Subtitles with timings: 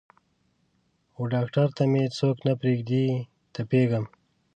[1.21, 3.05] وډاکتر ته مې څوک نه پریږدي
[3.53, 4.05] تپیږم